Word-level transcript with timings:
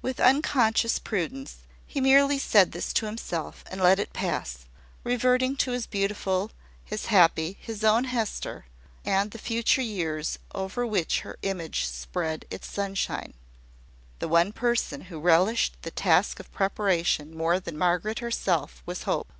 With 0.00 0.18
unconscious 0.18 0.98
prudence, 0.98 1.56
he 1.86 2.00
merely 2.00 2.38
said 2.38 2.72
this 2.72 2.90
to 2.94 3.04
himself, 3.04 3.62
and 3.70 3.82
let 3.82 3.98
it 3.98 4.14
pass, 4.14 4.64
reverting 5.04 5.56
to 5.56 5.72
his 5.72 5.86
beautiful, 5.86 6.50
his 6.82 7.04
happy, 7.12 7.58
his 7.60 7.84
own 7.84 8.04
Hester, 8.04 8.64
and 9.04 9.30
the 9.30 9.36
future 9.36 9.82
years 9.82 10.38
over 10.54 10.86
which 10.86 11.20
her 11.20 11.36
image 11.42 11.84
spread 11.84 12.46
its 12.50 12.66
sunshine. 12.66 13.34
The 14.20 14.28
one 14.28 14.52
person 14.54 15.02
who 15.02 15.20
relished 15.20 15.82
the 15.82 15.90
task 15.90 16.40
of 16.40 16.50
preparation 16.50 17.36
more 17.36 17.60
than 17.60 17.76
Margaret 17.76 18.20
herself 18.20 18.82
was 18.86 19.02
Hope. 19.02 19.30